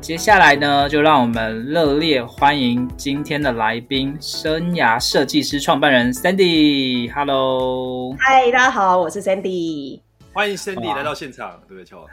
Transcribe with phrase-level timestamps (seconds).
[0.00, 7.12] 接下来呢，就让我们热烈欢迎今天的来宾——生涯设计师创办人 Sandy。
[7.12, 10.00] Hello，嗨，大家好，我是 Sandy。
[10.32, 12.06] 欢迎 Sandy 来到现场，对不对，乔？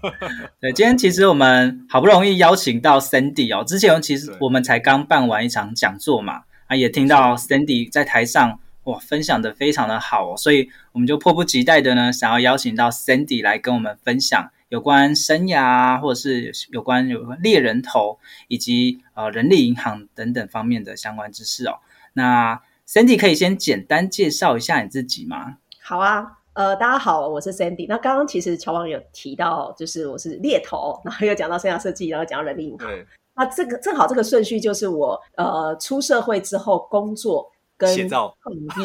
[0.60, 14.50] 对，今天其实我们好不容易邀请到 Sandy 哦，之前其实我们才刚办完一场讲座嘛，啊，也听到 Sandy 在台上哇分享的非常的好哦，所以我们就迫不及待的呢，想要邀请到 Sandy 来跟我们分享。
[14.68, 21.78] 有关生涯，或者是有关有关猎人头，以及呃人力银行等等方面的相关知识哦。
[22.14, 25.58] 那 Sandy 可以先简单介绍一下你自己吗？
[25.82, 27.86] 好啊，呃，大家好，我是 Sandy。
[27.88, 32.88] 那刚刚其实乔王有提到，就是我是猎头，然后又讲到生涯设计，然后讲到人力银行。
[33.36, 38.32] 那这个正好这个顺序就是我呃出社会之后工作跟创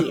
[0.01, 0.09] 业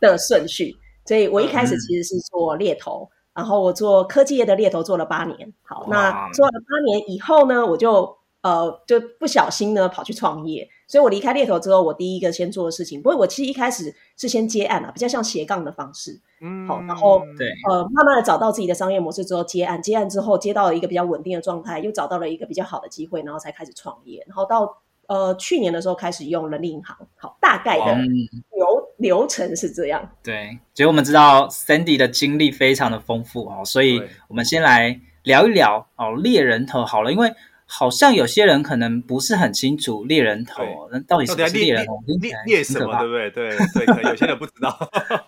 [0.00, 3.08] 的顺序，所以我一开始其实是做猎头。
[3.34, 28.93] 然后我做科技业的猎头做了八年，好，那做了八年以后呢，我就呃就不小心呢跑去创业，所以我离开猎头之后，我第一个先做的事情，不过我其实一开始是先接案啊，比较像斜杠的方式，嗯，好，然后对，呃，慢慢的找到自己的商业模式之后接案，接案之后接到了一个比较稳定的状态，又找到了一个比较好的机会，然后才开始创业，然后到呃去年的时候开始用人力银行，好，大概的流。
[29.04, 37.30] 流程是这样，对，所以我们知道 Sandy 的经历非常的丰富哦，所以我们先来聊一聊哦，猎人头好了，因为
[37.66, 42.02] 好像有些人可能不是很清楚猎人头，那到底是不是猎人头？
[42.06, 42.96] 猎猎什么？
[42.98, 43.30] 对不对？
[43.30, 44.78] 对对，可能有些人不知道。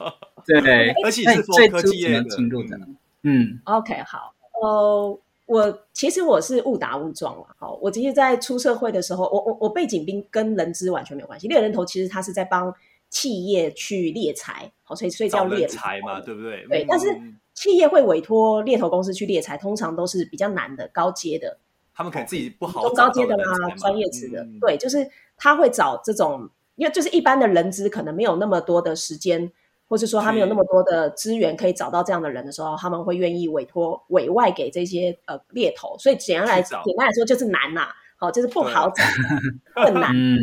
[0.46, 2.78] 对， 而且是做科技业进入的。
[3.22, 4.32] 嗯，OK，好，
[4.62, 12.72] 呃，我其实我是误打误撞嘛，好，我其实，在出社会的时候，我我我背景兵跟人资完全没有关系，猎人头其实他是在帮。
[13.08, 16.66] 企业去猎财，好，所以所以叫猎财嘛，对不对？
[16.68, 17.06] 对，嗯、但是
[17.54, 21.58] 企业会委托猎头公司去猎财，通常都是比较难的、高阶的。
[21.94, 23.44] 他们可能自己不好中高阶的啦，
[23.78, 29.50] 专业职的，嗯、对，就是他会找这种，因为就是一般的人资可能没有那么多的时间，
[29.88, 35.96] 或是说他没有那么多的资源可以找到这样的人的时候，他们会愿意委托委外给这些呃猎头。
[35.98, 39.02] 所以简单来找简单来说就是难呐，好，就是不好找，
[39.82, 40.14] 很难。
[40.14, 40.36] 嗯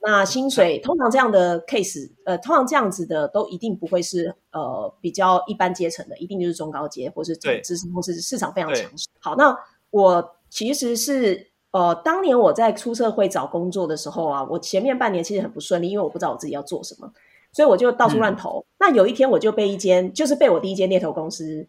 [0.00, 9.08] 那薪水通常这样的 case，呃，通常这样子的都一定不会是呃比较一般阶层的，一定就是中高阶或是资深或是市场非常强势。
[9.18, 9.54] 好，那
[9.90, 17.12] 我其实是呃当年我在出社会找工作的时候啊，我前面半年其实很不顺利，因为我不知道我自己要做什么，
[17.52, 18.60] 所以我就到处乱投。
[18.60, 21.66] 嗯、那有一天我就被一间就是被我第一间猎头公司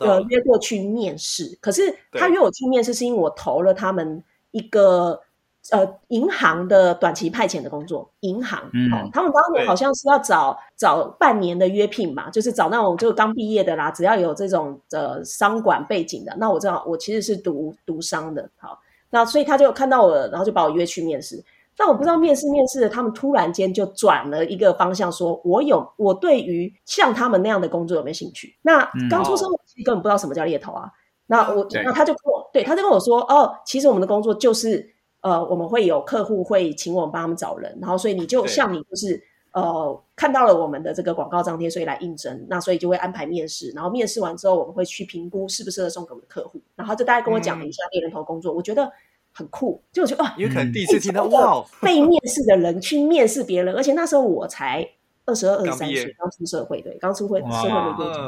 [0.00, 5.22] 呃约过去面试，可是他约我去面试是因为我投了他们一个。
[5.70, 16.34] 呃，银行的短期派遣的工作，银行，嗯、哦，他们当年好像是要找找半年的约聘嘛，就是找那种就刚毕业的啦，只要有这种呃商管背景的。
[16.36, 18.76] 那我知道我其实是读读商的，好，
[19.10, 21.40] 那所以他就看到我，然后就把我约去面试。
[21.76, 28.52] 但我不知道面试面试的，他们突然间就转了一个方向，说我有我对于像他们那样的工作有没有兴趣？
[28.62, 30.90] 那刚出生我其实根本不知道什么叫猎头啊。
[31.26, 34.91] 那我对那他就跟我对他就跟我说，哦，其实我们的工作就是。
[35.22, 39.22] 呃，我们会有客户会请我们帮他们找人，然后所以你就像你就是
[39.52, 48.90] 呃看到了我们的这个广告张贴，所以来应征，那所以就会安排面试，然后面试完之后我们会去评估适不适合送给我们的客户，然后就大概跟我讲了一下猎人头工作，嗯、我觉得
[49.32, 54.86] 很酷，就我觉得啊，因为可能第一次听到哇，被面试的人去面试别人，而且那时候我才
[55.24, 58.20] 二十二、二十三岁，刚出社会，对，刚出会社会没多久，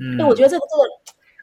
[0.00, 0.82] 嗯，因为我觉得这个这个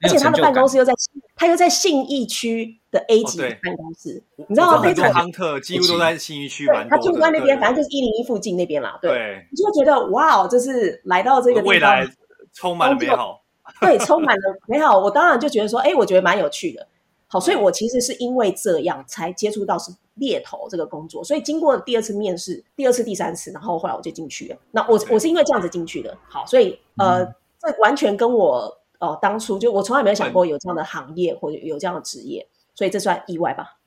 [0.01, 0.93] 而且他的办公室又在
[1.35, 4.81] 他又在信义区的 A 级办公室，哦、你知道吗？
[4.81, 8.97] 很多亨特几乎都在信义区，蛮他住在那边，反正就是一零一附近那边啦。
[9.01, 12.07] 对，对你就会觉得哇哦，就是来到这个地方，未来
[12.53, 13.41] 充满了美好，
[13.79, 14.99] 对，充满了美好。
[14.99, 16.87] 我当然就觉得说，哎，我觉得蛮有趣的。
[17.27, 24.57] 好，所以我其实是因为这样才接触到是猎头这个工作，所以经过第二次面试，第二次、第三次，然后后来我就进去了。
[24.71, 26.17] 那我我是因为这样子进去的。
[26.27, 28.80] 好，所以呃，嗯、这完全跟我。
[29.01, 33.77] 哦，当初就我从来没有想过有这样的行业或者有这样的职业，所以这算意外吧？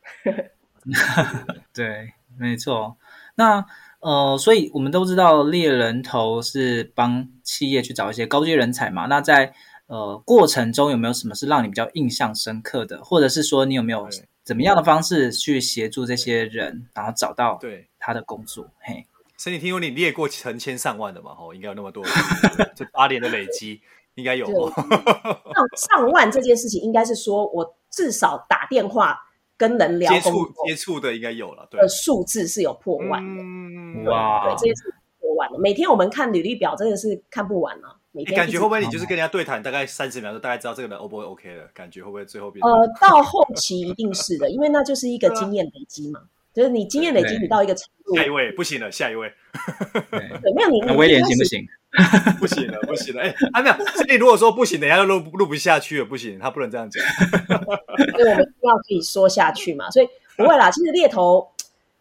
[1.73, 2.97] 对，没错。
[3.37, 3.65] 那
[4.01, 9.07] 呃，所以我们都知道猎人头是帮企业去找一些高阶人才嘛。
[9.07, 9.55] 那在
[9.87, 14.09] 呃过程中有没有什么是让你比较印象深刻的，或者是说你有没有
[14.43, 18.67] 怎么样的方式去协助这些人，然后找到对他的工作？
[18.81, 19.07] 嘿，
[19.37, 21.35] 所以你听说你列过成千上万的嘛？
[21.35, 22.05] 吼，应该有那么多，
[22.75, 23.81] 这八年的累积。
[24.17, 29.19] 应该有上上万这件事情，应该是说我至少打电话
[29.57, 30.31] 跟人聊接触
[30.67, 35.59] 接触的应该有了，对，数字是有破万的，嗯、哇，对，这些是破万的。
[35.59, 41.65] 每天我们看履历表真的是看不完啊，每天感觉会不会你就是跟人家对谈大概三十秒钟，大概知道这个人 O 不 OK 了？
[41.75, 42.65] 感觉会不会最后变？
[42.65, 46.21] 呃，到后期一定是的，因为那就是一个 经验累积嘛，
[46.53, 49.33] 就是你经验累积，你到一个程度，下一位不行了，下一位，
[50.11, 51.67] 对，没有你，威廉行不行？
[52.41, 53.23] 不行了，不行了！
[53.23, 53.75] 哎、欸，还、啊、没有。
[53.93, 57.03] 所以你如果说不行，等下就录录不下去了，不行，他不能这样讲。
[58.13, 59.91] 所以我们一定要可以说下去嘛。
[59.91, 60.71] 所以不会啦。
[60.71, 61.49] 其实猎头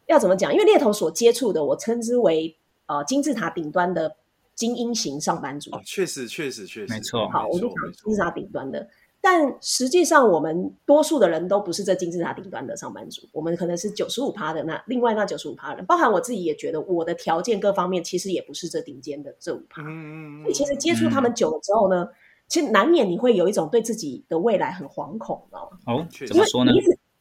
[0.07, 0.51] 要怎么讲？
[0.51, 2.55] 因为猎头所接触的，我称之为
[2.87, 4.15] 呃金字塔顶端的
[4.55, 5.69] 精英型上班族。
[5.75, 7.29] 哦，确实，确实，确实，没错。
[7.29, 8.87] 好，我就讲金字塔顶端的。
[9.25, 19.81] 但实际上，我们多数的人都不是这金字塔顶端的上班族，我们可能是九十五趴的那另外那九十五趴的人，包含我自己也觉得我的条件各方面其实也不是这顶尖的这五趴。
[19.81, 22.13] 嗯，所以其实接触他们久了之后呢，嗯、
[22.49, 25.77] 其实难免你会有一种对自己的未来很惶恐，知道吗？
[25.93, 26.73] 哦，怎么说呢？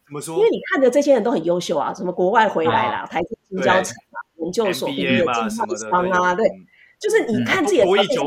[0.05, 0.37] 怎么说？
[0.39, 6.49] 因为你看着这些人都很优秀啊，什么国外回来啦，啊、台积新交城啊，研究所毕业的经贸商啊，对，
[6.99, 8.19] 就是你看自己的条件，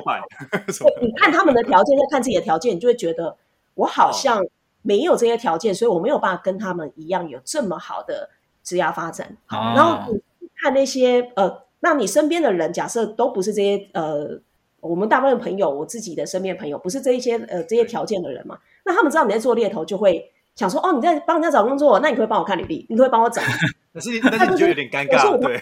[1.01, 3.35] 你看他们的条件，再看自己的条件，你就会觉得。
[3.75, 4.43] 我好像
[4.81, 8.29] 没有这些条件，所以我没有办法跟他们一样有这么好的
[8.63, 9.37] 职业发展。
[9.45, 14.39] 好，然后你看那些呃，那你身边的人，假设都不是这些呃，
[14.79, 18.57] 我们大部分朋友，我自己的身边朋友不是这一些呃这些条件的人嘛？
[18.83, 23.41] 那他们知道你在做猎头，就会想说哦，你在帮人家找工作，那你可以帮我看履历，你可以帮我找。
[23.93, 25.61] 可是但是你就有点尴尬，对对。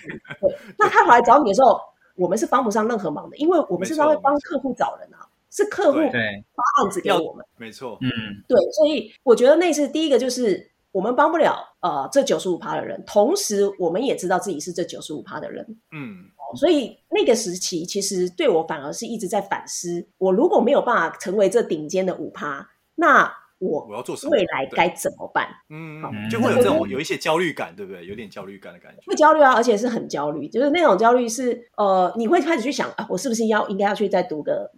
[0.77, 1.79] 那他跑来找你的时候，
[2.15, 5.27] 我们是帮不上任何忙的，因为我们是稍微帮客户找人啊。
[5.55, 8.09] 是客户发案子给我们，没错，嗯，
[8.47, 24.31] 对，所以我觉得那是第一个，就是我们帮不了呃这九十五趴的人，同时我们也知道自己是这九十五趴的人，嗯，所以那个时期其实对我反而是一直在反思，我如果没有办法成为这顶尖的五趴，那我我要做什么？
[24.31, 25.47] 未来该怎么办？
[25.69, 26.01] 嗯，
[26.31, 28.03] 就会有这种有一些焦虑感，对不对？
[28.07, 34.71] 有点焦虑感的感觉，会焦虑啊，而且是很焦虑，就是那种焦虑是呃，你会开始去想啊，我是不是要应该要去再读个。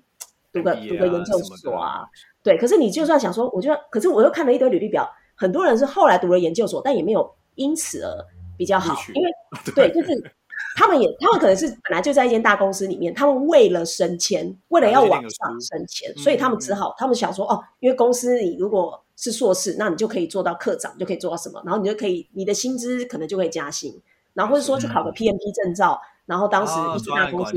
[0.56, 2.06] 读个读个研究所啊，
[2.42, 2.58] 对。
[2.58, 8.26] 可是你就算想说，我就可是我又看了一堆履历表，很多人是后来读了研究所，但也没有因此而
[8.58, 9.30] 比较好，因为
[9.76, 10.34] 对，就是
[10.78, 24.02] 他们也他们可能是本来就在一间大公司里面，他们为了升迁，为了要往上升迁，所以他们只好他们想说哦，因为公司你如果是硕士，那你就可以做到科长，就可以做到什么，然后你就可以你的薪资可能就可以加薪，
[24.34, 27.56] 然后或者说去考个 PMP 证照，然后当时一些大公司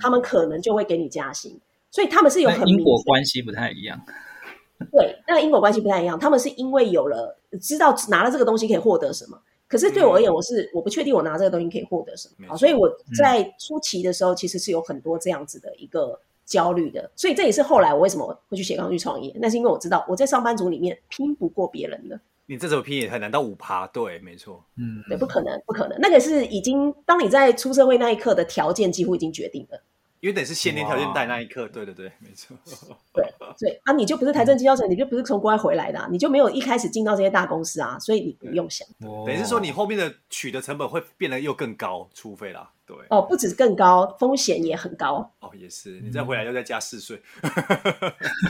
[0.00, 1.60] 他们可能就会给你加薪。
[1.90, 3.98] 所以他们是有很因果关系不太一样，
[4.92, 6.18] 对，那个因果关系不太一样。
[6.18, 12.46] 他们是因为有了知道拿了这个东西可以获得什么，可是对我而言，我是我不确定我拿这个东西可以获得什么。
[12.48, 12.88] 好，所以我
[13.18, 17.10] 在初期的时候其实是有很多这样子的一个焦虑的。
[17.16, 22.20] 所以这也是后来我为什么会去斜杠去创业，那是因为我知道我在上班族里面拼不过别人的。
[22.48, 25.98] 你这怎么拼也很难到五趴，对，没错，嗯，对，不可能，不可能。
[26.00, 29.82] 那个是已经当你在出社会那一刻的条件几乎已经决定了。
[30.26, 32.56] 因为等于是先天条件带那一刻，对对对，没错。
[33.14, 33.24] 对
[33.60, 38.84] 对啊，你就不是台政经销商，你就不是从国外回来的，啊，你就没有一开始进到这些大公司啊，所以你不用想。
[38.98, 42.96] 等于是说，你后面的取得成本会变得又更高，除非啦，对。
[43.08, 45.30] 哦，不止更高，风险也很高。
[45.38, 47.22] 哦，也是，你再回来又再加四岁。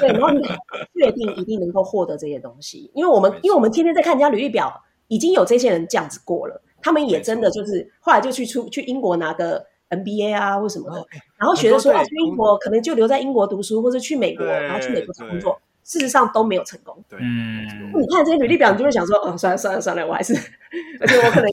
[0.00, 0.40] 对，然后你
[0.94, 9.62] 确定一定能够获得这些东西，因为我们因为我们天天在看人家履历表，已经有这些人这样子过了，他们也真的就是后来就去出去英国拿个。
[9.90, 16.96] MBA 啊，或什么的，哦、然后学的时候去英国，可能就留在英国读书，或者去美国，然后去美国找工作，事实上都没有成功。
[17.12, 17.64] 嗯，
[17.94, 20.34] 你看这些履历表，你就会想说，哦，算了算了算了，我还是，
[21.00, 21.50] 而且我可能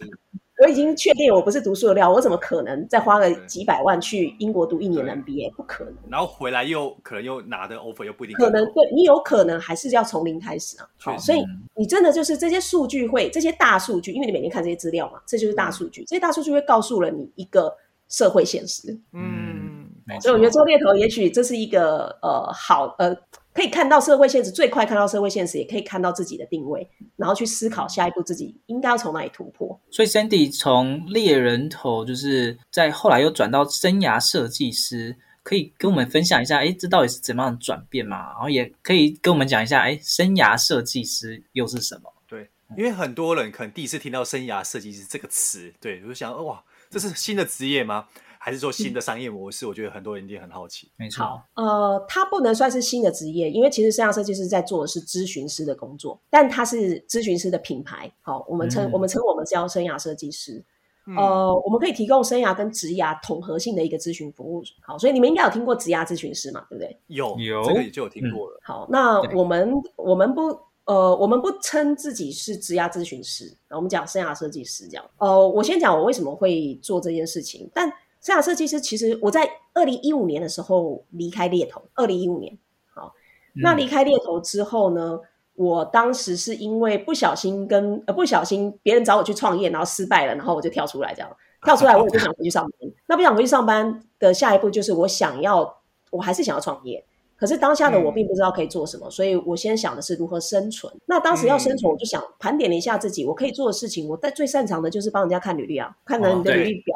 [0.60, 5.52] 我已经确定我不是读书的料，我怎么可能再花个几百万去英国读一年的 MBA？
[5.54, 5.96] 不可能。
[6.10, 10.88] 然后回来又可能又拿的 offer 又不一定可能，对你有可能还是要从零开始啊。
[11.00, 11.44] 好，所以
[11.76, 16.02] 你真的就是这些数据会，这些大数据，因为你每天看这些资料嘛，这就是大数据。
[16.04, 17.76] 嗯、这些大数据会告诉了你一个
[18.14, 18.98] 社会现实。
[19.12, 19.90] 嗯，
[20.22, 23.14] 所以我觉得做猎头，也许这是一个呃好呃。
[23.56, 29.80] 可以看到社会现实，最快看到社会现实，也可以看到自己的定位，然后去思考下一步自己应该要从哪里突破。
[29.92, 38.32] 所以，Sandy 从猎人头，就是在后来又转到生涯设计师，可以跟我们分享一下，哎，这到底是怎么样的转变嘛？
[38.32, 42.12] 然后也可以跟我们讲一下，哎，生涯设计师又是什么？
[42.28, 48.06] 对，因为很多人可能第一次听到生涯设计师这个词，对，我就想，哇，这是新的职业吗？
[48.38, 49.66] 还是说新的商业模式？
[49.66, 50.92] 嗯、我觉得很多人一定很好奇。
[50.98, 58.12] 没错，呃，它不能算是新的职业，因为其实生涯设计师在做的是咨询师的工作，但它是咨询师的品牌。
[58.22, 60.64] 好，我们称、嗯、我们称我们叫生涯设计师。
[61.06, 64.62] 嗯、呃，我们可以提供生涯跟职涯统合性的一个咨询服务。
[64.82, 66.66] 好，所以你们应该有听过职涯咨询师嘛？
[66.70, 67.00] 对不对？
[67.08, 68.58] 有有，这个也就有听过了。
[68.58, 75.06] 嗯、好，那我们我们不呃，我们不称自己是职涯咨询师，我们讲生涯设计师这样。
[75.18, 77.92] 呃，我先讲我为什么会做这件事情，但。
[78.26, 81.82] 生涯设计师，其实我在二零一五年的时候离开猎头。
[81.94, 82.58] 二零一五年，
[82.96, 83.14] 好，
[83.54, 85.22] 那离开猎头之后呢，嗯、
[85.56, 91.30] 我当时是因为不小心跟呃不小心别人找我去创业，然后失败了，然后我就跳出来，这样
[91.66, 92.92] 跳出来我也不想回去上班。
[93.08, 97.06] 那不想回去上班的下一步就是我想要，我还是想要创业。
[97.36, 100.94] 可是当下的我并不知道可以做什么，嗯、所以我先想的是如何生存。
[101.08, 104.08] 那当时要生存，我就想盘点了一下自己，我可以做的事情。
[104.08, 106.96] 我在最擅长的就是帮人家看履历啊，看人你的履历表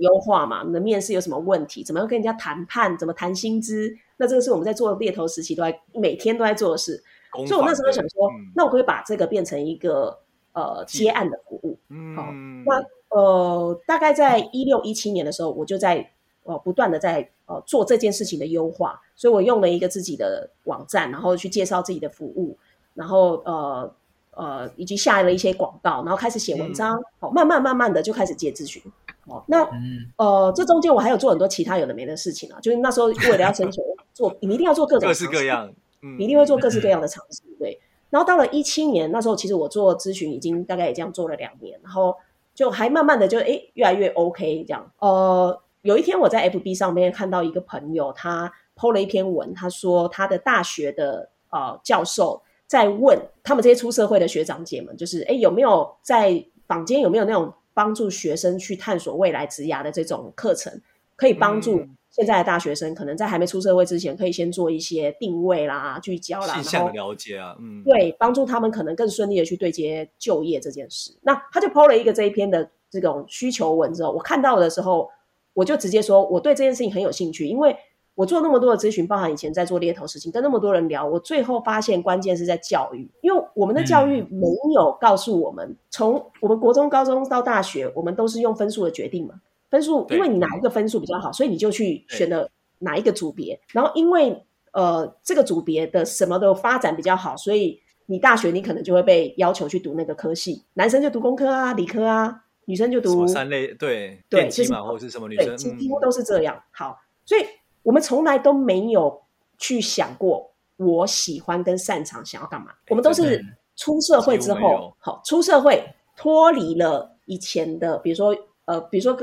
[0.00, 3.94] 优化嘛，你的面试有什么问题，怎么样跟人家谈判，怎么谈薪资。
[4.16, 7.02] 那这个是我们在做猎头时期都在每天都在做的事。
[7.46, 10.20] 所以我那时候想说，嗯、那我可以把这个变成一个
[10.52, 11.78] 呃接案的服务。
[11.90, 12.32] 嗯，好，
[12.64, 16.12] 那呃大概在一六一七年的时候，我就在。
[16.44, 22.58] 呃，不断的在呃做这件事情的优化，所以我用了一个自己的网站，然后去介绍自己的服务，
[22.94, 23.94] 然后呃
[24.32, 28.82] 呃以及下了一些广告，然后开始写文章，好、嗯，慢慢慢慢的就开始接咨询，
[29.28, 37.80] 哦，那、嗯、呃这中间我还有做很多其他有的没的事情啊，就是那时候为了要生存，做你一定要做各种各式各样，嗯，你一定会做各式各样的尝试，对。
[38.10, 42.16] 然后到了一七年那时候，其实我做咨询已经大概也这样做了两年，然后
[42.56, 45.62] 就还慢慢的就诶越来越 OK 这样，呃。
[45.82, 48.52] 有一天，我在 FB 上面看到一个朋友，他
[48.82, 60.80] PO 了一篇文，他说他的大学的呃教授在问他们这些出社会的学长姐们，就是诶有没有在坊间有没有那种帮助学生去探索未来职涯的这种课程，
[61.14, 71.16] 可以帮助现在的大学生，可能在还没出社会之前，可以先做一些定位啦、聚焦啦，细项的了解啊，嗯，对，帮助他们可能更顺利的去对接就业这件事。
[71.22, 75.08] 那他就 PO 了一个这一篇的这种需求文之后，我看到的时候。
[75.54, 77.76] 我就直接说，我对这件事情很有兴趣，因为
[78.14, 89.34] 我做那么多的咨询，包含以前在做猎头事情，跟那么多人聊，我最后发现关键是在教育，因为我们的教育没有告诉我们，从我们国中、高中到大学，我们都是用分数的决定嘛，
[89.70, 92.48] 分数，因为你哪一个分数比较好，所以你就去选了
[92.80, 102.40] 哪一个组别，然后因为呃这个组别的什么的发展比较好，所以你大学你可能就会被要求去读那个科系，男生就读工科啊、理科啊。
[102.64, 106.62] 女生就读三类，对对，电机嘛，或者是什么女生，对，几乎都是这样。
[106.70, 107.40] 好，所以
[107.82, 109.22] 我们从来都没有
[109.58, 112.72] 去想过我喜欢跟擅长想要干嘛。
[112.88, 113.44] 我们都是
[113.76, 115.84] 出社会之后，好，出社会
[116.16, 119.18] 脱离了以前的，比如说呃，比如说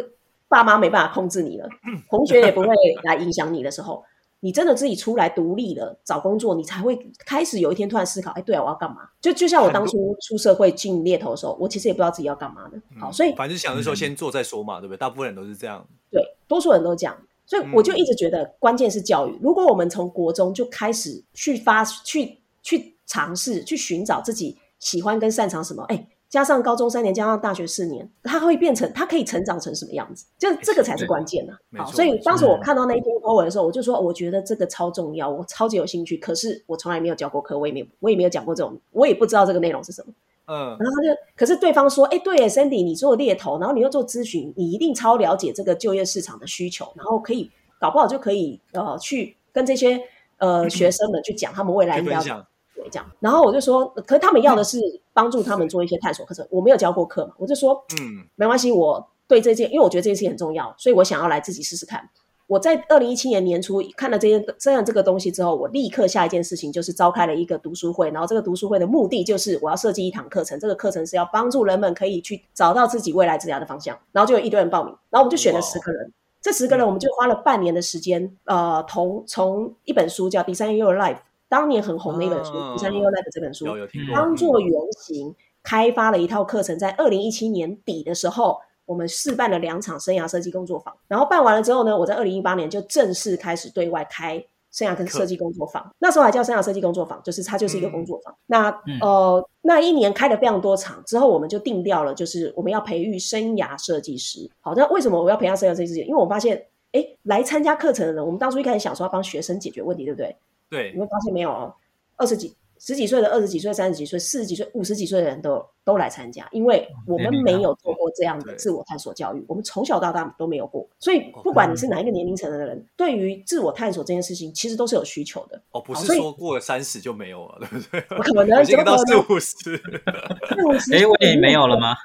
[0.48, 1.68] 爸妈没办法控制你了，
[2.10, 2.68] 同学也不会
[3.04, 4.04] 来影响你的时候。
[4.42, 9.10] 你真的自己出来独立了找工作，你才会开始有一天突然思考，哎，对啊，我要干嘛？
[9.20, 12.82] 就就像我当初出社会进猎头的时候，我其实也不知道自己要干嘛的。
[12.98, 14.98] 好，所以反正想的时候先做再说嘛，对不对？
[14.98, 15.86] 大部分人都是这样。
[16.10, 17.18] 对，多数人都这样。
[17.50, 19.36] 所以我就一直觉得关键是教育。
[19.41, 26.08] 如果我们从国中就开始去发去去尝试去寻找自己喜欢跟擅长什么，哎。
[26.29, 30.27] 加上高中三年，加上大学四年，他会变成，他可以成长成什么样子？
[30.38, 31.53] 就这个才是关键呢。
[31.75, 36.18] 好，所以当时我看到那一篇 po 文的时候，我就说，我觉得这个超重要，我超级有兴趣。
[36.18, 40.13] 可是我从来没有教过课，我也没有，我也没有讲过这种，我也不知道这个内容是什么。
[40.50, 50.01] 嗯，然后他就，可是对方说，哎，对，Sandy，你做猎头，然后你又做咨询，你一定超了解这个就业市场的需求，然后可以搞不好就可以呃去跟这些
[50.38, 52.46] 呃学生们去讲他们未来应该要。
[52.89, 54.79] 这样，然后我就说，可是他们要的是
[55.12, 56.48] 帮助他们做一些探索课程。
[56.50, 62.10] 我没有教过课嘛，我就说，嗯，没关系，我对这件，因为我觉得这件事情很重要，所以我想要来自己试试看。
[62.50, 76.12] 我在二零一七年年初看了这些这样这个东西之后，我立刻下一件事情就是召开了一个读书会，然后这个读书会的目的就是我要设计一堂课程，这个课程是要帮助人们可以去找到自己未来职涯的方向，然后就有一堆人报名，然后我们就选了十个人，wow.
[76.41, 81.15] 这十个人我们就花了半年的时间，呃，同从一本书叫《Design Your Life》，
[81.48, 83.68] 当年很红的一本书，《Design Your Life》这本书，
[84.12, 88.58] 当做原型开发了一套课程，在二零一七年底的时候。
[88.89, 95.88] 我们试办了两场生涯设计工作坊，然后办完了之后呢，我在二零一八年就正式开始对外开生涯跟设计工作坊。
[96.00, 98.34] 那时候还叫生涯设计工作坊，就是它就是一个工作坊。
[98.34, 104.50] 嗯、那、嗯、呃，那一年开了非常多场之后，我们就定掉了，就是我们要培育生涯设计师。
[104.60, 106.01] 好，那为什么我要培养生涯设计师？
[106.01, 110.36] 因为我发现，哎，来参加课程的人，我们当初一开始想说要帮学生解决问题，对不对？
[110.67, 110.91] 对。
[110.96, 111.72] 你会发现没有哦，
[112.17, 112.55] 二十几。
[112.79, 125.62] 十几岁的、二十几岁、三十几岁、四十几岁、五十几岁的人都都来参加，因为我们没有做过这样的自我探索教育，我们从小到大都没有过，所以不管你是哪一个年龄层的人，对于自我探索这件事情，其实都是有需求的。
[125.71, 128.05] 哦，不是说过了三十就没有了，对不对？
[128.17, 129.55] 我可能 已经到四五十，
[130.48, 131.95] 四五十，哎，我也没有了吗？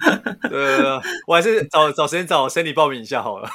[0.48, 3.48] 对对对，我还是找找时间找 Sandy 报名一下好了。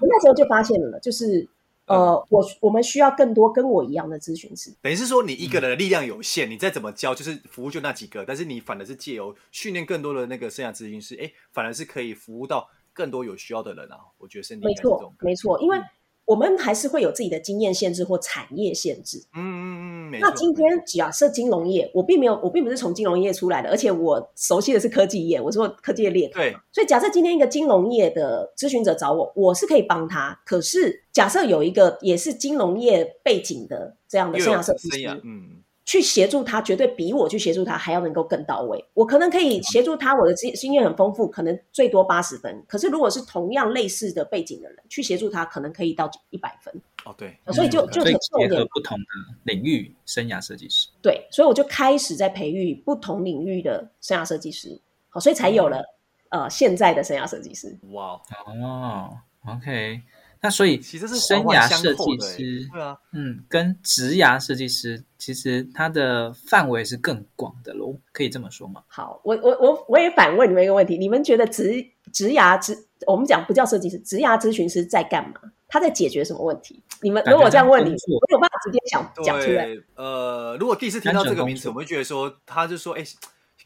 [0.00, 1.46] 那时候就发现了，就是。
[1.86, 4.74] 呃，我我们需要更多跟我一样的咨询师。
[4.80, 8.24] 等于是说，你一个人的力量有限，嗯、你再怎么教，就是服务就那几个。
[8.24, 13.98] 但是你反而是借由训练更多的那个生涯咨询师，哎，反而是可以服务到更多有需要的人啊。
[14.18, 15.78] 我觉得是你没错，没错，因为。
[16.24, 19.22] 我们还是会有自己的经验限制或产业限制。
[19.34, 26.40] 嗯嗯嗯，那今天假设金融业，我并没有，我并不是从金融业出来的，而且我熟悉的是科技业，我做科技业猎头。
[26.40, 30.40] 对，所以假设今天一个金融业的咨询者找我，我是可以帮他。
[30.46, 35.63] 可是假设有一个也是金融业背景的这样的生涯设计师，嗯。
[35.84, 38.82] 去协助他，绝对比我去协助他还要能够更到位。
[38.94, 42.64] 我可能可以协助他，我的经经验很丰富，可能最多八十分。
[42.66, 46.74] 可是如果是同样类似的背景的人去协助他，可能可以到一百分。
[47.04, 49.04] 哦，对，所以就就很结合不同的
[49.42, 50.88] 领域生涯设计师。
[51.02, 54.80] 对，所以我就开始在培育不同领域的生涯设计师。
[55.10, 55.78] 好，所以才有了、
[56.30, 57.76] 嗯、呃现在的生涯设计师。
[57.90, 60.00] 哇哦，OK。
[60.44, 68.82] 那所以，其实是生涯设计师，对啊，嗯，跟职涯设计师，其实它的范围是更广的喽，可以这么说吗？
[68.86, 71.82] 好，我我我我也反问你们一个问题：你们觉得职
[72.12, 72.76] 职涯咨，
[73.06, 75.40] 我们讲不叫设计师，职涯咨询师在干嘛？
[75.66, 76.78] 他在解决什么问题？
[77.00, 79.66] 你们如果这样问你，我有办法直接想讲出来。
[79.94, 83.02] 呃，如果第一次听到这个名词，我们会觉得说，他就说，哎，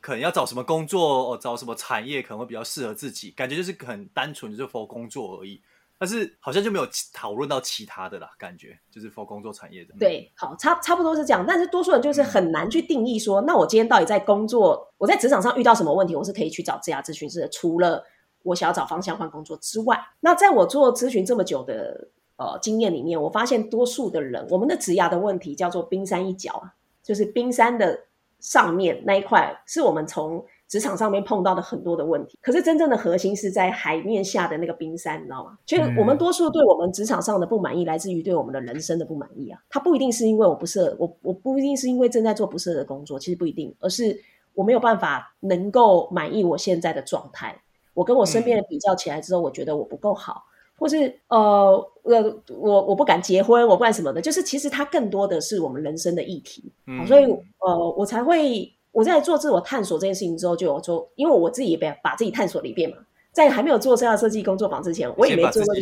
[0.00, 5.60] 可能要找什么工作，哦，找什么产业可能会比较适合自己，感觉就是很单纯，就是 for 工作而已。
[5.98, 9.92] 但是好像就没有讨论到其他的啦，感觉就是 for 工作产业的。
[9.98, 11.44] 对，好，差差不多是这样。
[11.46, 17.48] 但是多数人就是很难去定义说，那我今天到底在工作，我在职场上遇到什么问题，我是可以去找职涯咨询师的。
[17.48, 18.04] 除了
[18.44, 28.04] 我想要找方向换工作之外，那在我做咨询这么久的呃经验里面，我发现多数的人，我们的职涯的问题叫做冰山一角啊，就是冰山的
[28.38, 30.46] 上面那一块，是我们从。
[30.68, 35.56] 职场上面碰到的很多的问题，可是真正的核心是在海面下的那个冰山，你知道吗？
[35.64, 39.58] 其实我们多数对我们职场上的不满意，来自于对我们的人生的不满意啊。
[39.70, 44.20] 它不一定是因为我不适合，我我不一定是因为正在做不适合的工作，其实不一定，而是
[44.52, 47.58] 我没有办法能够满意我现在的状态。
[47.94, 50.44] 我跟我身边的比较起来之后，我觉得我不够好，
[50.78, 52.22] 或是呃呃，
[52.54, 56.70] 我我不敢结婚，我不敢什么的，就是其实它更多的是我们人生的议题。
[56.86, 58.70] 嗯，所以呃，我才会。
[58.98, 62.96] 我在做自我探索这件事情之后，就有说，因为我自己也把把自己探索了一遍嘛，
[63.30, 65.72] 在还没有做生涯设计工作坊之前，我也没做过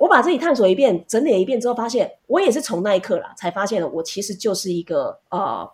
[0.00, 5.70] 我把自己探索一遍，整理了一遍之后，发现我也是从那一刻啦，才发现了我其实就是一个呃，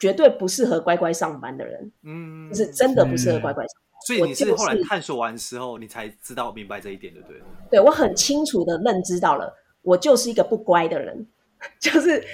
[0.00, 1.92] 绝对不适合乖乖上班的人。
[2.02, 4.00] 嗯，就是真的不适合乖乖上班。
[4.04, 7.40] 所以你是后来探索完之后，你才知道明白这一点，对不对？
[7.70, 11.24] 对，我很清楚的认知到了，我就是一个不乖的人，
[11.78, 12.24] 就是。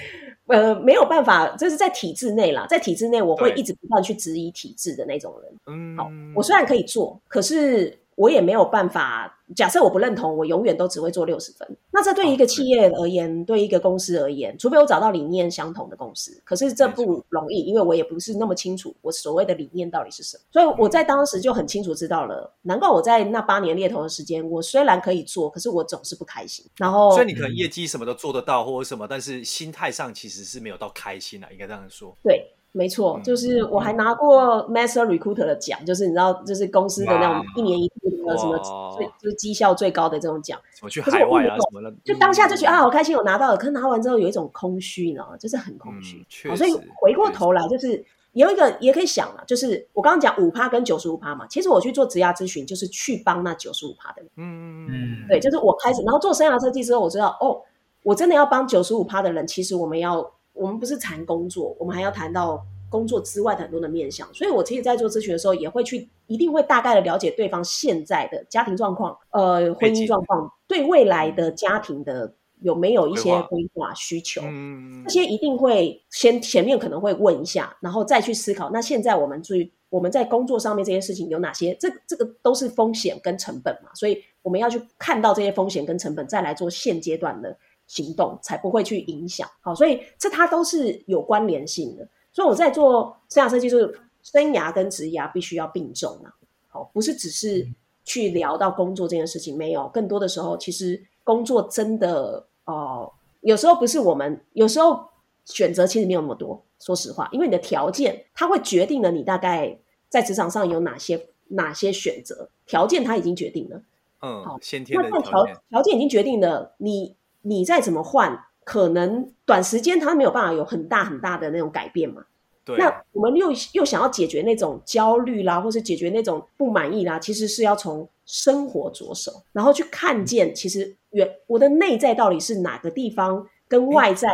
[0.51, 5.53] 呃，没有办法，就是在体制内啦，在体制内，我会一直不断去质疑体制的那种人。
[5.67, 9.37] 嗯，好，我虽然可以做，可是我也没有办法。
[9.57, 11.69] 假设我不认同，我永远都只会做六十分。
[11.91, 20.45] 那这对于一个企业而言，哦，对，对一个公司而言，除非我找到理念相同的公司，可是这不容易，因为我也不是那么清楚我所谓的理念到底是什么。
[20.53, 26.65] 所以我在当时就很清楚知道了，难怪我在那八年猎头的时间，我虽然可以做，可是我总是不开心。
[26.77, 32.17] 然后，所以你可能业绩什么都做得到，或者什么，但是心态上其实是没有到开心啊，应该这样说。
[32.23, 32.50] 对。
[32.73, 38.57] 没错，就是我还拿过 Master Recruiter 的奖，就是你知道，就是公司的那种一年一度的什么
[38.97, 40.59] 最就是绩效最高的这种奖。
[40.81, 43.57] 我去海外啊什么的，就当下就觉得啊好开心，我拿到了。
[43.57, 45.37] 可是拿完之后有一种空虚，你知道吗？
[45.37, 46.25] 就是很空虚。
[46.57, 54.31] 所以回过头来，就是有一个也可以想了，就是我刚刚讲五趴跟九十五趴嘛，其实我去做职涯咨询，就是去帮那九十五趴的人。
[54.37, 57.61] 嗯嗯嗯，对，就是我开始，然后做生涯设计之后，我知道哦，
[58.05, 59.45] 我真的要帮九十五趴的人。
[59.47, 64.33] 其实我们要，我们不是谈工作，我们还要谈到工作之外的很多的面向。
[64.33, 72.35] 所以我其实，在做咨询的时候，也会去，一定会大概的了解对方现在的家庭状况，呃，婚姻状况，对未来的家庭的。
[72.63, 74.43] 有没有一些规划需求？
[74.45, 78.69] 嗯，这些一定会先前面可能会问一下，然后再去思考。
[78.69, 81.75] 那现在我们注意我们在工作上面这些事情有哪些？
[81.81, 87.57] 这这个都是风险跟成本嘛，所以我们要去看到这些风险跟成本，再来做现阶段的
[87.91, 89.49] 行动，才不会去影响。
[89.61, 92.09] 好，所以这它都是有关联性的。
[92.33, 96.33] 所以我在做生涯设计，就是生涯跟职涯必须要并重啊。
[96.69, 97.67] 好，不是只是
[98.05, 102.47] 去聊到工作这件事情，没有，更多的时候其实工作真的。
[102.67, 105.05] 哦，有时候不是我们，有时候
[105.45, 106.63] 选择其实没有那么多。
[106.79, 109.77] 说实话，因为你的条件，它会决定了你大概
[110.09, 112.49] 在职场上有哪些哪些选择。
[112.65, 113.83] 条件它已经决定了，
[114.23, 122.23] 嗯，好，先天的条件，条条件已经决定了，你你再怎么换，可能短时间它没有办法有很大很大的那种改变嘛。
[122.65, 134.29] 对，那我们又又想要解决那种焦虑啦，或是解决那种不满意啦，其实是要从生活着手，然后去看见其实原我的内在到底是哪个地方跟外在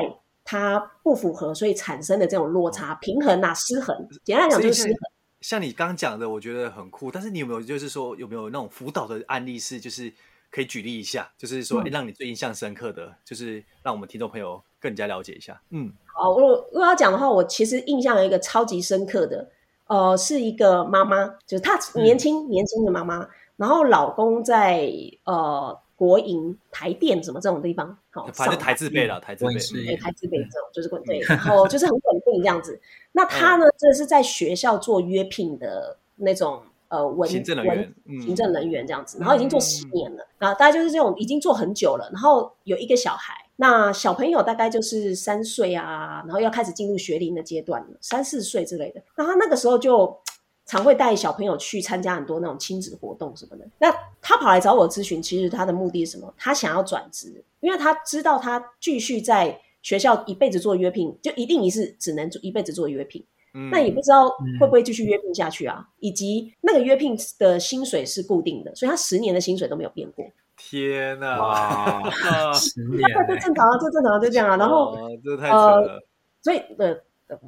[0.44, 3.96] 它不符合，所以产生的这种落差、平衡啊、失衡。
[4.24, 4.96] 简单来讲就是失衡。
[5.40, 7.10] 像你刚刚讲的，我觉得很酷。
[7.10, 10.12] 但是你有没有就是说有没有那种辅导的案例是就是
[10.56, 15.60] 可以举例一下，就是说、嗯、让你最印象深刻的，就是让我们听众朋友更加了解一下。
[15.68, 15.92] 嗯。
[16.06, 19.50] 好，我如果要讲的话，我其实印象有一个超级深刻的，
[19.86, 24.90] 呃，是一个妈妈，就是她年轻、嗯、年轻的妈妈，然后老公在
[25.24, 32.80] 呃国营台电什么这种地方，好，反正台字辈了，台字辈，对，台字辈这种就是稳定，然后就是很稳定这样子。
[33.12, 36.62] 那他呢，这是在学校做约聘的那种
[36.96, 43.34] 呃文行政人员，行政人员这样子，然后已经做十年了，然后大概就是这种已经做很久了，然后有一个小孩。
[43.58, 49.02] 那小朋友大概就是三岁啊，然后要开始进入学龄的阶段了，三四岁之类的。
[49.16, 50.14] 那他那个时候就
[50.66, 53.66] 常会带小朋友去参加很多那种亲子活动什么的。
[53.78, 56.34] 那他跑来找我咨询，其实他的目的是什么？
[56.36, 63.24] 他想要转职，因为他知道他继续在学校一辈子做约聘，就一定一是只能做一辈子做约聘。
[63.56, 64.28] 嗯，那也不知道
[64.60, 65.76] 会不会继续约聘下去啊？
[65.78, 70.24] 嗯，以及那个约聘的薪水是固定的，所以他十年的薪水都没有变过。
[70.58, 71.38] 天呐！
[71.38, 72.10] 哇，
[72.54, 74.56] 十年， 这正常啊，这正常啊就这样啊。
[74.56, 75.86] 然后，这太扯了。
[75.86, 76.02] 呃，
[76.40, 76.96] 所以呃，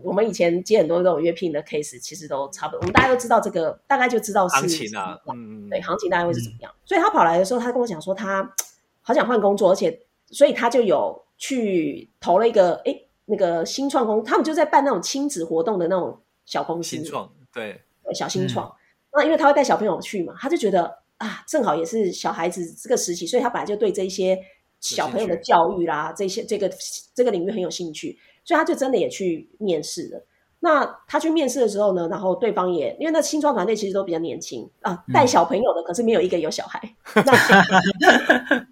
[0.03, 2.81] 我们以前接很多这种约聘的 case，其实都差不多。
[2.81, 6.71] 我们大家都知道这个，大概就知道是行情啊，嗯，对，行情大概会是怎么样。
[6.85, 8.53] 所以他跑来的时候，他跟我讲说，他
[9.01, 12.94] 好想换工作，而且，所以他就有去投了一个，哎，
[13.29, 17.81] 那个新创公，他们就在办那种亲子活动的那种小公司，新创，对，
[18.14, 18.75] 小新创。
[19.12, 20.99] 那因为他会带小朋友去嘛，他就觉得。
[21.19, 24.38] 啊，正好也是小孩子这个时期，所以他本来就对这一些
[24.79, 26.71] 小朋友的教育啦，这些这个
[27.12, 30.25] 这个领域很有兴趣，所以他就真的也去面试了。
[30.61, 36.81] 那他去面试的时候呢，然后对方也因为那新创团队其实都比较年轻啊，带小朋友的，可是没有一个有小孩。
[37.19, 37.27] 哎、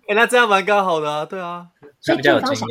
[0.07, 1.67] 欸，那这样蛮刚好的啊，对啊，
[2.01, 2.69] 所以对方想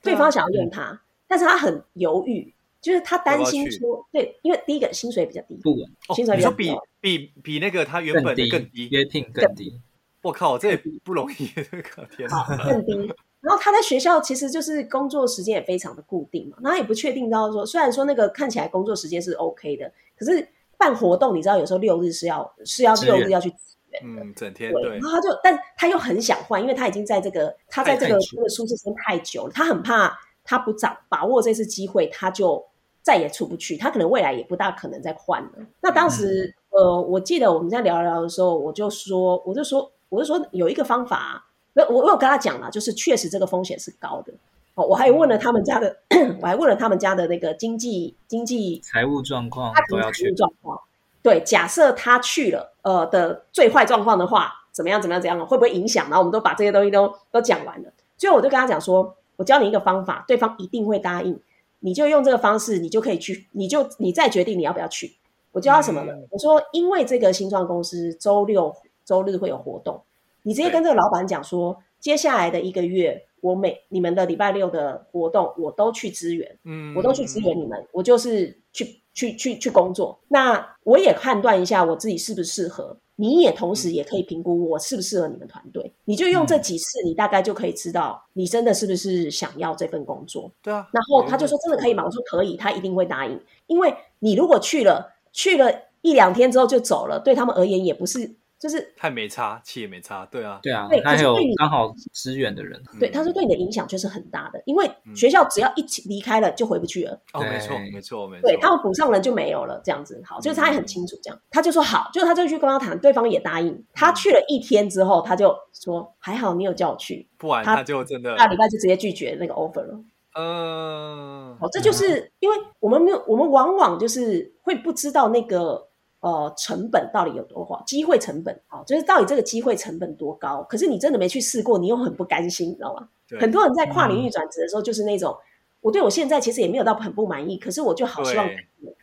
[0.00, 2.52] 对方想要用他，但是他很犹豫。
[2.82, 9.80] 就是他担心说，对，因为第一个薪水比较低，不稳，薪水比较低，哦、比比比那个他原本的更低，约聘更低。
[10.20, 12.92] 我靠，这也不容易， 这个天哪，更低。
[13.40, 20.44] 然后他在学校其实就是工作时间也非常的固定嘛，然后也不确定到说，虽然说那个看起来工作时间是 OK 的，可是
[20.76, 23.56] 办活动你知道有时候六日是要是要六日要去支
[23.92, 24.90] 援嗯，整天对，对。
[24.94, 32.64] 然后他就，但他又很想换，因为他已经在这个他在这个这个舒适圈太久了，他很怕他不掌把握这次机会，他就。
[33.04, 35.50] 再也出不去，他可能未来也不大可能再换了。
[35.80, 44.32] 那当时，嗯、呃，我记得我们在聊聊的时候，我就说，我就说，我就说有一个方法，那我我有跟他讲了，就是确实这个风险是高的。
[44.76, 50.78] 哦，我还问了他们家的，嗯、 我还问了他们家的那个经济经济财务状况，他财务状况。
[51.24, 55.02] 对，假设他去了，呃的最坏状况的话，怎么样？
[55.02, 55.20] 怎么样？
[55.20, 55.44] 怎样？
[55.44, 56.04] 会不会影响？
[56.04, 57.90] 然后我们都把这些东西都都讲完了。
[58.16, 61.40] 最后我就跟他讲说，我教你一个方法，对方一定会答应。
[61.80, 65.16] 你就用这个方式，你就可以去，你就你再决定你要不要去。
[65.50, 66.12] 我教他什么呢？
[66.12, 70.00] 嗯、我说，因为这个新创公司周六周日会有活动，
[70.44, 80.18] 你直接跟这个老板讲说，接下来的一个月，我每你们的礼拜六的活动，我都去支援，嗯，我都去支援你们，我就是去去去去工作。
[80.28, 85.92] 那我也判断一下我自己适不适合，你也同时也可以评估我适不适合你们团队。
[86.04, 90.50] 你就用这几次，你大概就可以知道你真的是不是想要这份工作。
[90.62, 90.88] 对啊。
[90.92, 92.04] 然后他就说真的可以吗？
[92.04, 93.40] 我说可以，他一定会答应。
[93.66, 95.70] 因为你如果去了，去了
[96.00, 98.34] 一两天之后就走了，对他们而言也不是。
[98.62, 107.20] 就是太没差，气也没差，对啊，对啊，对，还有刚好支援的人，对，他说对你的影响就是很大的，因为学校只要一起离开了就回不去了。
[107.32, 108.48] 哦，没错，没错，没错。
[108.48, 113.84] 对，他们补上人就没有了，这样子好，就是他也很清楚这样，他就说好，就他就去跟他谈，对方也答应。
[113.92, 120.00] 他去了一天之后，他就说还好你有叫我去，不然他就真的下礼拜就直接拒绝那个 offer 了。
[120.38, 125.88] 嗯，好，这就是因为我们没有，我们往往就是会不知道那个。
[126.22, 127.82] 呃，成本到底有多高？
[127.84, 130.62] 机会成本啊，就是到底这个机会成本多高？
[130.68, 133.08] 可是你真的没去试过，你又很不甘心，你知道吗？
[133.28, 135.42] 对很多人在跨领域转职的时候，就是那种，嗯、
[135.80, 138.48] 我对我现在其实也没有到很不满意，可是我就好希望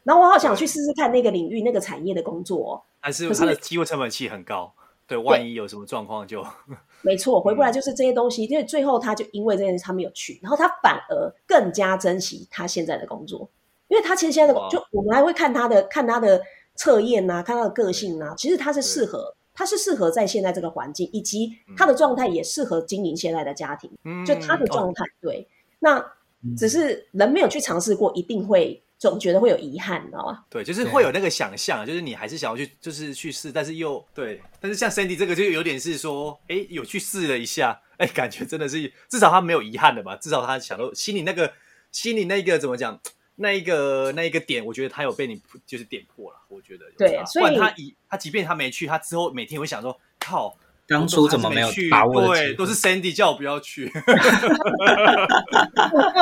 [0.03, 2.81] 然后我好想去试试看那个领域、那个产业的工作。
[3.01, 4.71] 但是它的机会成本其实很高，
[5.05, 6.41] 对，万一有什么状况就
[7.01, 13.49] 没错，回过来就是这些东西，因为最后他就因为这件事他没有去，然后他反而更加珍惜他现在的工作，
[13.89, 16.41] 因为他其实现在的哇就我们还会看他的看他的。
[16.79, 23.91] 测验呐，看他的个性呐、啊，其实他是适合，他是适合在现在这个环境，以及他的状态也适合经营现在的家庭。
[24.05, 25.47] 嗯，就他的状态，哦、对，
[25.79, 26.01] 那
[26.57, 30.45] 只是人没有去尝试过，一定会总觉得会有遗憾，你知道吗？
[30.49, 40.15] 对，就是会有那个想象，就是你还是想要去，就是去试，但是又对，但是像 Sandy 这个就有点是说，哎，有去试了一下， 哎，感觉真的是至少他没有遗憾的吧？
[40.15, 41.51] 至少他想到心里那个
[41.91, 42.97] 心里那个怎么讲？
[43.41, 46.37] 那一个那一个点，我觉得他有被你就是点破了。
[46.49, 51.89] 我觉得对，所以他以他即便他没去，他之后每天会想说：靠，当初怎么没有去？
[51.89, 53.89] 对，都是 Sandy 叫我不要去。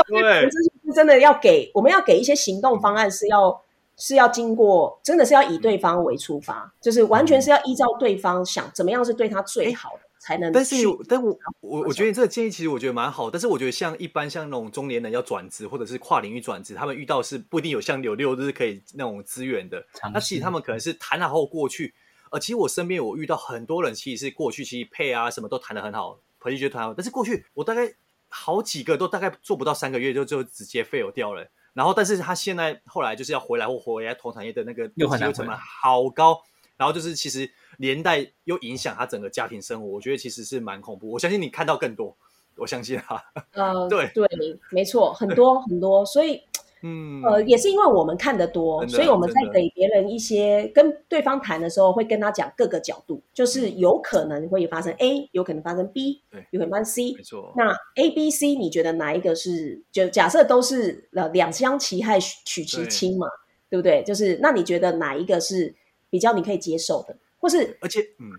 [0.08, 3.63] 对，这是真的要给我们要给一些行动方案，是要
[3.97, 10.06] 是要经过，真的是要以对方为出发，就是完全是要依照对方想怎么样是对他最好的。
[10.27, 10.75] 才能，但是，
[11.07, 19.81] 但我我我觉得你这个建议其实我觉得蛮好，但是我觉得像一般像那种中年人要转职或者是跨领域转职，他们遇到是不一定有像有六日可以那种资源的，
[20.13, 21.93] 那其实他们可能是谈好后过去。
[22.29, 27.89] 呃，其实我身边我遇到很多人，其实是过去其实配啊什么都谈得很好，回去就谈好，但是过去我大概
[28.27, 31.49] 好几个都大概做不到三个月就就直接 fail 掉了。
[31.71, 36.41] 然后，但是他现在后来就是要回来或回来同产业的那个机会成本好高，
[36.75, 37.49] 然后就是其实。
[37.77, 41.09] 连带又影响他整个家庭生活，我觉得其实是蛮恐怖。
[41.11, 42.15] 我相信你看到更多，
[42.57, 43.21] 我相信啊。
[43.53, 44.27] 呃， 对对，
[44.71, 46.41] 没错，很多很多，所以
[46.83, 57.51] 嗯呃，也是因为我们看得多，所以我们在给别人一些跟对方谈的时候，会跟他讲各个角度，就是有可能会发生 A，有可能发生 B，对，有可能发生 C，没错。
[57.57, 59.81] 那 A、B、C，你觉得哪一个是？
[59.91, 63.27] 就假设都是呃两相其害取其轻嘛，
[63.71, 64.03] 对，对不对？
[64.03, 65.75] 就是那你觉得哪一个是
[66.11, 67.17] 比较你可以接受的？
[67.39, 68.32] 或是，而且，嗯，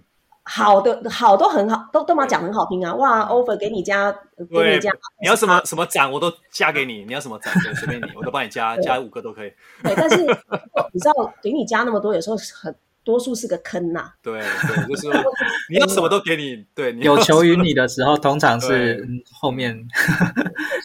[0.43, 2.95] 好的，好都很好，都都嘛讲很好听啊！
[2.95, 4.11] 哇，offer 给你加，
[4.51, 9.53] 给你加，你要什么什么奖我都加给你，你要什么奖，对，随便你，我都帮你加，加五个都可以。
[9.83, 14.11] 对，但是你知道，给你加那么多，有时候很多数是个坑呐。
[14.23, 15.23] 对对，就是 说
[15.71, 19.79] 你要什么都给你，对，有求于你的时候，通常是后面。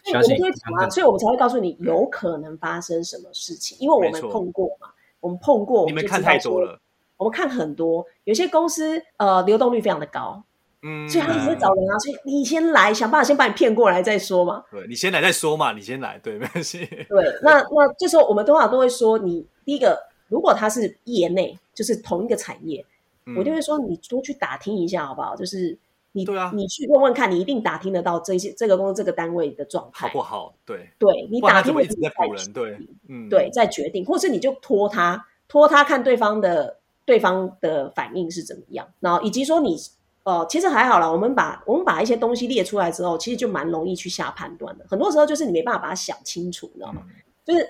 [0.04, 4.90] 所以我们讲啊，所以我们才会告诉你有可能发生什么事情，因为我们碰过嘛，
[5.22, 6.80] 我们碰过，你们看太多了。
[7.24, 10.44] 我们看很多，有些公司呃流动率非常的高，
[10.82, 14.66] 嗯，所以他一直在找人啊，所以你先来，想办法先把你骗过来再说嘛。
[14.70, 16.86] 对，你先来再说嘛，你先来，对，没关系。
[16.86, 22.86] 对，那那这时候我们多少都会说，你第一个，如果他是业内，就是同一个产业，
[23.26, 25.38] 嗯、我就会说你多去打听一下好不好？
[25.38, 25.78] 就是
[26.12, 30.54] 你对啊，你去问问看，你一定打听得到这些这个公司这个单位的状态好不好？
[30.66, 36.80] 对，对你打听一直在补人，对，嗯，对，再决定，或是你就拖他，拖他看对方的。
[37.06, 38.88] 对方的反应是怎么样？
[39.00, 39.76] 然后以及说你，
[40.24, 41.12] 呃，其实还好啦。
[41.12, 44.86] 我们把我们把一些东西列出来之后，其实就蛮容易去下判断的。
[44.90, 47.02] 很多时候就是你没办法把它想清楚，你知道吗？
[47.06, 47.14] 嗯、
[47.46, 47.68] 就是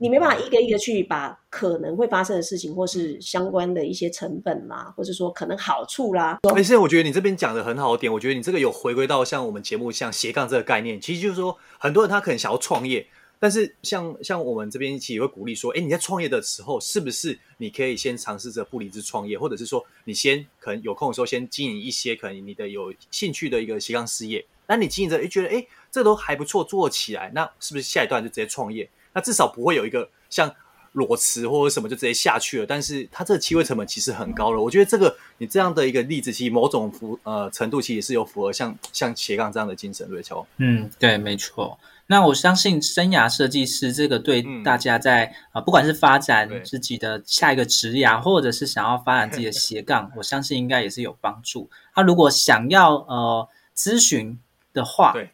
[0.00, 6.40] 你没办法一个一个去把可能会发生的事情，或是相关的一些成本啦，或是说可能好处啦。
[6.54, 13.06] 而且我觉得你这边讲的很好的点，我觉得你这个有回归到像我们节目像斜杠这个概念，其实就是说很多人他可能想要创业。
[13.42, 24.46] 但是像像我们这边其实也会鼓励说，哎，你在创业的时候，是不是你可以先尝试着不离职创业，或者是说你先可能有空的时候先经营一些可能你的有兴趣的一个斜杠事业。
[24.68, 28.88] 那你经营着，哎，觉得哎，这都还不错，做起来，那是不是下一段就直接创业？
[29.12, 30.48] 那至少不会有一个像
[30.92, 32.66] 裸辞或者什么就直接下去了。
[32.66, 34.62] 但是它这个机会成本其实很高了。
[34.62, 40.46] 我觉得这个你这样的一个例子，其实某种符呃程度，其实是有符合像像斜杠这样的精神，对乔。
[40.58, 41.76] 嗯，对，没错。
[42.12, 51.70] 那我相信生涯设计师这个对大家在啊、嗯呃，不管是发展自己的下一个职涯，或者是想要发展自己的 斜杠，我相信应该也是有帮助。
[51.94, 54.38] 他、啊、如果想要呃咨询
[54.74, 55.30] 的话，对，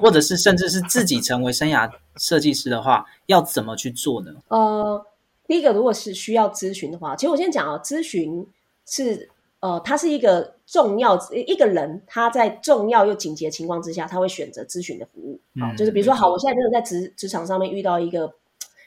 [0.00, 4.32] 或者是甚至是自己成为生涯设计师的话，要怎么去做呢？
[4.48, 5.06] 呃，
[5.46, 8.46] 第一个，如果是需要咨询的话，其实我先讲啊，咨询
[8.86, 9.28] 是。
[9.60, 15.40] 呃，他是一个重要一个人，他在重要又紧急的情况之下，他会选择咨询的服务。
[15.58, 18.32] 好、嗯，就是比如说，好，我现在真的在职职场上面遇到一个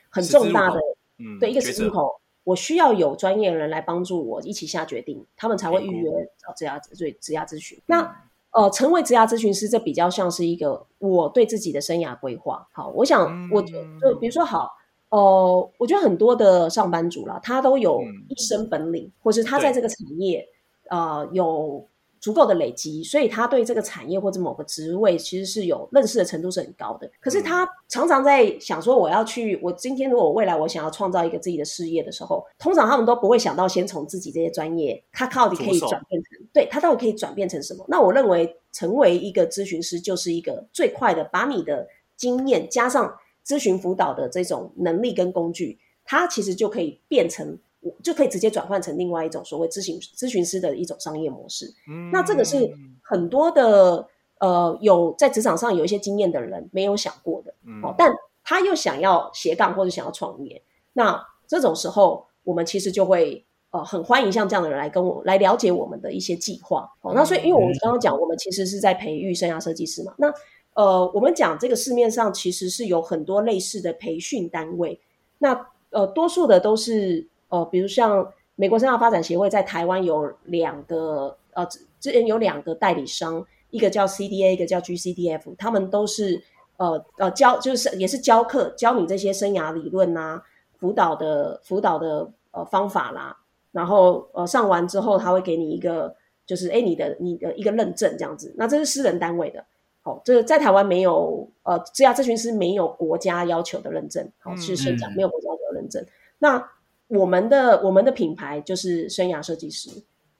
[0.10, 0.79] 很重大的，
[1.17, 7.77] 嗯，对，一个十字路口，我需要有专业的人来帮助我一起下决定，他们才会预约找职涯对职涯咨询。
[7.79, 8.15] 嗯、那
[8.51, 12.67] 呃，成为职涯咨询师，这比较像是一个我对自己的生涯规划。
[12.71, 13.73] 好，我想，嗯、我就
[14.19, 14.75] 比如说，好。
[15.10, 20.47] 哦、呃，我觉得很多的上班族啦，他都有一身本领，嗯、或是他在这个产业，
[20.89, 21.86] 呃，有
[22.19, 27.10] 足够的累积，所以他对这个产业或者某个职位其实是有认识的程度是很高的。
[27.19, 37.86] 可是他常常在想说，我要去，我今天如果我未来我想要创造一个自己的事业的时候，通常他们都不会想到先从自己这些专业，他到底可以转变成，对，他到底可以转变成什么？
[37.88, 43.15] 那我认为成为一个咨询师就是一个最快的，把你的经验加上。
[43.45, 47.58] 咨询辅导的这种能力跟工具，它其实就可以变成，
[48.03, 51.65] 就可以直接转换成另外一种所谓咨询咨询师的一种商业模式。
[51.89, 54.07] 嗯，那这个是很多的
[54.39, 57.53] 呃有在职场上有一些经验的人没有想过的。
[57.65, 58.13] 嗯，哦，但
[58.43, 60.61] 他又想要斜杠或者想要创业，
[60.93, 66.89] 那这种时候我们其实就会呃很欢迎像这样的人来跟我来了解我们的一些计划。
[67.01, 70.33] 哦，那所以因为我们刚刚讲，我们其实是在培育生涯设计师嘛，那。
[70.75, 75.01] 呃，我们讲这个市面上其实是有很多类似的培训单位，
[75.39, 81.65] 那呃，多数的都是呃，比如像美国生涯发展协会在台湾有两个呃，
[81.99, 86.41] 之前有两个代理商，一个叫 CDA，一个叫 GCDF，他们都是
[86.77, 90.41] 呃呃教就是也是教课教你这些生涯理论啊，
[90.77, 93.38] 辅导的辅导的呃方法啦，
[93.71, 99.65] 然后呃上完之后他会给你一个就是哎你的你的一个认证这样子，那这是私人单位的。
[100.01, 104.25] 好，这个在台湾没有，呃，职业咨询师没有国家要求的认证。
[104.39, 106.01] 好，是先讲没有国家要求的认证。
[106.01, 106.07] 嗯、
[106.39, 106.71] 那
[107.10, 109.89] 我们的我们的品牌就是生涯设计师。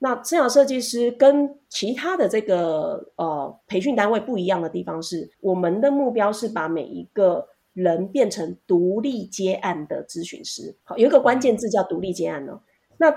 [0.02, 10.74] 那生涯设计师跟其他的这个呃培训单位不一样的地方是，我们的目标是把每一个人变成独立接案的咨询师。
[10.86, 12.58] 好，有一个关键字叫独立接案呢。
[12.98, 13.14] 那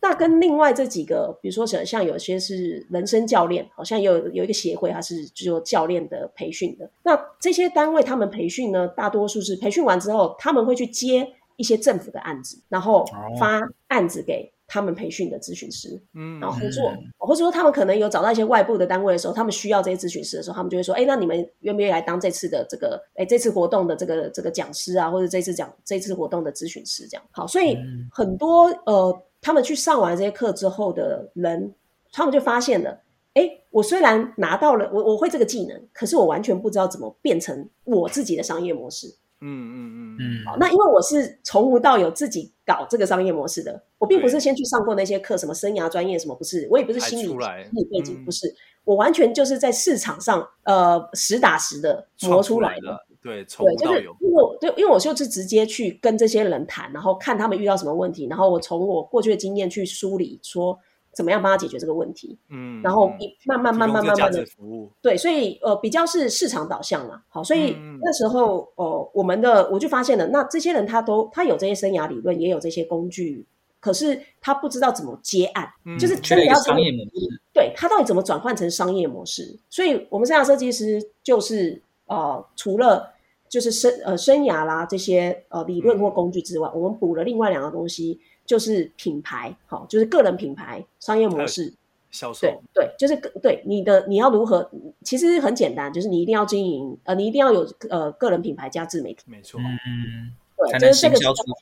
[0.00, 6.90] 那跟另外这几个，比如说像像有些是人生教练，好像有有一个协会，它是做教练的培训的。
[7.04, 13.04] 那这些单位他们培训呢，大多数是培训完之后，他们会去接一些政府的案子，然后
[13.38, 27.24] 发案子给他们培训的咨询师，嗯，然后合作，或者说他们可能有找到一些外部的单位的时候，他们需要这些咨询师的时候，他们就会说，哎，那你们愿不愿意来当这次的这个，哎，这次活动的这个这个讲师啊，或者这次讲这次活动的咨询师这样。
[27.30, 27.76] 好，所以
[28.10, 29.22] 很多呃。
[29.40, 31.72] 他们去上完这些课之后的人，
[32.10, 33.00] 他们就发现了，
[33.34, 39.06] 哎，我虽然拿到了我我会这个技能，可是我完全不知道怎么变成我自己的商业模式。
[39.40, 40.44] 嗯嗯嗯嗯。
[40.46, 47.36] 好，那因为我是从无到有自己搞这个商业模式的，我并不是先去上过那些课，什么生涯专业什么不是，我也不是心理心
[47.72, 52.98] 理背景不是，我完全就是在市场上呃实打实的磨出来的。
[53.20, 54.16] 对，从无到有。
[54.20, 60.78] 因为我对，因为我就是直接去跟这些人谈，然后看他们遇到什么问题，然后我从我过去的经验去梳理，说
[61.12, 62.38] 怎么样帮他解决这个问题。
[62.48, 64.90] 嗯，然后一慢慢慢慢慢慢的服务。
[65.02, 67.22] 对，所以呃，比较是市场导向嘛。
[67.28, 73.46] 好，所以那时候哦、呃，我们的我就发现了，那这些人他都他有这些生涯理论，也有这些工具，
[73.80, 77.40] 可是他不知道怎么接案，嗯、就是真的要商业模式。
[77.52, 79.58] 对，他到底怎么转换成商业模式？
[79.68, 81.82] 所以我们生涯设计师就是。
[82.10, 83.12] 呃，除了
[83.50, 88.18] 就是生呃生涯啦这些呃理论或工具之外，嗯、我们补了另外两个东西，
[88.48, 91.70] 就是品牌，好，就是个人品牌商业模式
[92.10, 94.70] 销售，对对，就是对你的你要如何，
[95.04, 101.18] 其实很简单，就是你一定要经营，呃，你一定要有呃个人品牌加自媒体，没错，嗯，对，就是这个，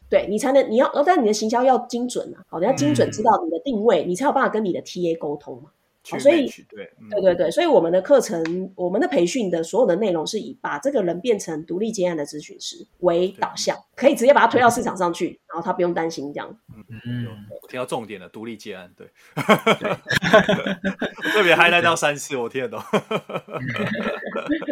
[0.08, 5.70] 对你才能你要，但你的行销要精准啊，好，你要精准知道你的定位，嗯、你才有办法跟你的 TA 沟通嘛。
[6.12, 13.76] 哦、所以，对，嗯、对对对，所以我们的课程，我们的培训的所有的内容是以把这个人变成独立接案的咨询师为导向。
[13.96, 16.56] 可以直接把他推到市场上去，然后他不用担心这样。
[16.76, 17.26] 嗯嗯，
[17.66, 19.42] 我听到重点了，独立接案，对，对
[21.32, 22.80] 特别 highlight 到三次，我听得懂。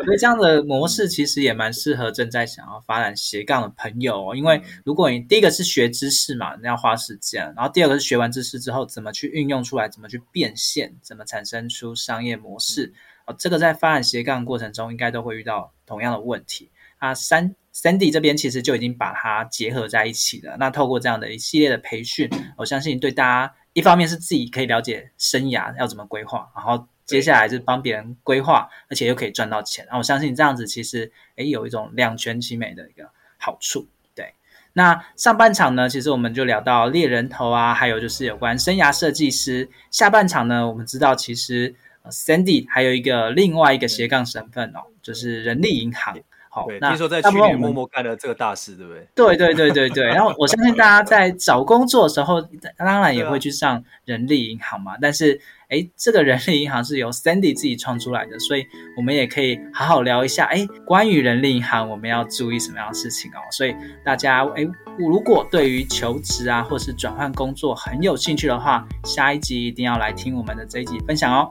[0.04, 12.92] 所以这样的模式其实也蛮适合正在想要发展斜杠的朋友哦，因为如果你第一个是学知识嘛，你要花时间，然后第二个是学完知识之后怎么去运用出来，怎么去变现，怎么产生出商业模式
[13.26, 16.70] 哦，这个在发展斜杠过程中应该都会遇到同样的问题。
[16.98, 20.56] 啊，三 Sandy 这边其实就已经把它结合在一起了。
[20.58, 29.86] 那透过这样的一系列的培训，我相信对大家一方面是自己可以了解生涯要怎么规划，然后接下来是帮别人规划，而且又可以赚到钱。
[29.90, 33.88] 那我相信这样子其实诶有一种两全其美的一个好处。
[34.14, 34.32] 对，
[34.72, 39.68] 那上半场呢，其实我们就聊到猎人头啊，还有就是有关生涯设计师。
[39.90, 41.74] 下半场呢，我们知道其实
[42.04, 46.16] Sandy 还有一个另外一个斜杠身份哦，就是人力银行。
[46.54, 49.08] 好，对那听说在去年默默干了这个大事，对不对？
[49.16, 50.04] 对对对对对。
[50.04, 52.40] 然后我相信大家在找工作的时候，
[52.78, 54.92] 当然也会去上人力银行嘛。
[54.92, 58.64] 啊、但是，哎，这个人力银行是由 Sandy 自己创出来的，所以
[58.96, 63.42] 我们也可以好好聊一下，哎，关于人力银行我们要注意什么样的事情哦。
[63.50, 63.74] 所以
[64.04, 64.64] 大家，哎，
[64.96, 71.50] 如果对于求职啊，或是转换工作很有兴趣的话，下一集一定要来听我们的这一集分享哦。